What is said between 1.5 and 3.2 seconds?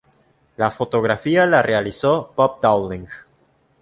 realizó Bob Dowling.